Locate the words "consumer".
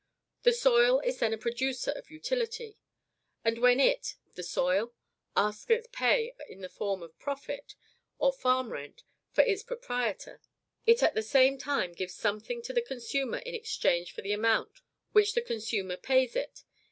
12.81-13.37, 15.43-15.97